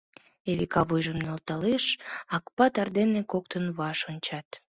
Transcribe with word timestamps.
Эвика 0.49 0.81
вуйжым 0.87 1.17
нӧлталеш, 1.25 1.85
Акпатыр 2.35 2.87
дене 2.97 3.21
коктын 3.31 3.65
ваш 3.77 3.99
ончат. 4.11 4.47